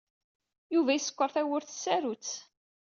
[0.73, 2.29] Yuba yeskeṛ tawwurt s tsarut.